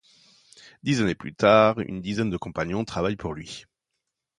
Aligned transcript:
Dix 0.81 0.99
années 0.99 1.13
plus 1.13 1.35
tard, 1.35 1.79
une 1.79 2.01
dizaine 2.01 2.31
de 2.31 2.37
compagnons 2.37 2.83
travaillent 2.85 3.17
pour 3.17 3.35
lui. 3.35 3.65